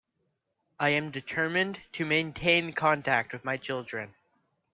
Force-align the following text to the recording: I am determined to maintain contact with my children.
I 0.79 0.89
am 0.89 1.11
determined 1.11 1.81
to 1.91 2.05
maintain 2.07 2.73
contact 2.73 3.31
with 3.33 3.45
my 3.45 3.55
children. 3.57 4.15